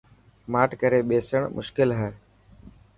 ماٺ 0.51 0.69
ڪري 0.81 0.99
ٻيسڻ 1.09 1.41
مشڪل 1.55 1.89
هي. 1.99 2.09